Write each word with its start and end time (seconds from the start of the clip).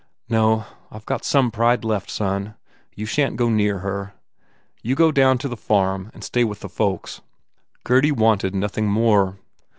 "No. 0.27 0.65
I 0.89 0.97
ve 0.97 1.03
got 1.05 1.23
some 1.23 1.51
pride 1.51 1.83
left, 1.85 2.09
son. 2.09 2.55
You 2.95 3.05
shan 3.05 3.33
t 3.33 3.37
go 3.37 3.51
near 3.51 3.77
her. 3.85 4.15
You 4.81 4.95
go 4.95 5.11
down 5.11 5.37
to 5.37 5.47
the 5.47 5.55
farm 5.55 6.09
and 6.11 6.23
stay 6.23 6.43
with 6.43 6.61
the 6.61 6.69
folks." 6.69 7.21
Gurdy 7.83 8.11
wanted 8.11 8.55
nothing 8.55 8.89
more. 8.89 9.37